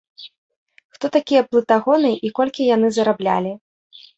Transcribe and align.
Хто 0.95 1.05
такія 1.17 1.41
плытагоны 1.51 2.11
і 2.29 2.33
колькі 2.41 2.69
яны 2.75 2.87
зараблялі? 2.99 3.51